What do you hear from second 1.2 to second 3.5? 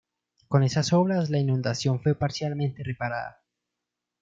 la inundación fue parcialmente reparada.